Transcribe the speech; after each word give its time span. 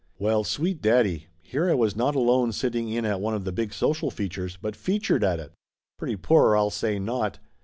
Well, 0.17 0.43
sweet 0.43 0.81
daddy, 0.81 1.27
here 1.43 1.69
I 1.69 1.75
was 1.75 1.95
not 1.95 2.15
alone 2.15 2.53
sitting 2.53 2.89
in 2.89 3.05
at 3.05 3.21
one 3.21 3.35
of 3.35 3.43
the 3.45 3.51
big 3.51 3.71
social 3.71 4.09
features, 4.09 4.57
but 4.59 4.75
featured 4.75 5.23
at 5.23 5.39
it! 5.39 5.51
Pretty 5.99 6.15
poor, 6.15 6.57
I'll 6.57 6.71
say 6.71 6.97
not! 6.97 7.37